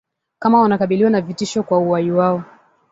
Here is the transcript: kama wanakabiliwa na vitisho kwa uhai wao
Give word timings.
kama 0.39 0.61
wanakabiliwa 0.61 1.09
na 1.09 1.21
vitisho 1.21 1.63
kwa 1.63 1.79
uhai 1.79 2.11
wao 2.11 2.43